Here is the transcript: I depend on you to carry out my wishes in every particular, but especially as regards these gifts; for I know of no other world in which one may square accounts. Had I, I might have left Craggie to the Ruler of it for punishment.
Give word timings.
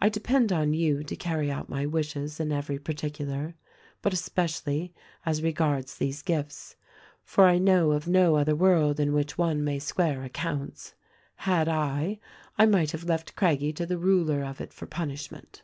I 0.00 0.08
depend 0.08 0.52
on 0.54 0.72
you 0.72 1.02
to 1.04 1.14
carry 1.14 1.50
out 1.50 1.68
my 1.68 1.84
wishes 1.84 2.40
in 2.40 2.50
every 2.50 2.78
particular, 2.78 3.56
but 4.00 4.14
especially 4.14 4.94
as 5.26 5.42
regards 5.42 5.98
these 5.98 6.22
gifts; 6.22 6.76
for 7.24 7.44
I 7.44 7.58
know 7.58 7.90
of 7.92 8.08
no 8.08 8.36
other 8.36 8.56
world 8.56 8.98
in 8.98 9.12
which 9.12 9.36
one 9.36 9.62
may 9.62 9.78
square 9.78 10.22
accounts. 10.24 10.94
Had 11.44 11.68
I, 11.68 12.20
I 12.56 12.64
might 12.64 12.92
have 12.92 13.04
left 13.04 13.36
Craggie 13.36 13.74
to 13.74 13.84
the 13.84 13.98
Ruler 13.98 14.42
of 14.44 14.62
it 14.62 14.72
for 14.72 14.86
punishment. 14.86 15.62